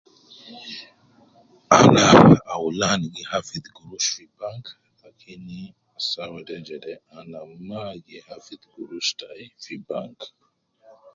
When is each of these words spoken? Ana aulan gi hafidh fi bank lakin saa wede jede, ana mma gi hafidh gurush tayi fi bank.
Ana 1.79 2.05
aulan 2.53 3.01
gi 3.13 3.23
hafidh 3.31 3.67
fi 4.07 4.23
bank 4.39 4.65
lakin 5.01 5.45
saa 6.09 6.29
wede 6.33 6.57
jede, 6.67 6.93
ana 7.17 7.39
mma 7.51 7.81
gi 8.05 8.17
hafidh 8.27 8.63
gurush 8.73 9.11
tayi 9.19 9.45
fi 9.63 9.75
bank. 9.87 10.19